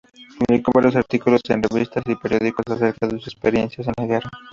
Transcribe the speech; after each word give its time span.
Publicó 0.39 0.71
varios 0.73 0.95
artículos 0.95 1.41
en 1.49 1.61
revistas 1.61 2.01
y 2.07 2.15
periódicos 2.15 2.65
acerca 2.71 3.05
de 3.05 3.17
sus 3.19 3.27
experiencias 3.27 3.87
en 3.87 3.93
la 3.95 4.07
guerra. 4.07 4.31